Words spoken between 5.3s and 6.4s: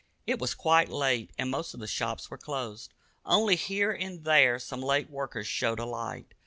showed a light.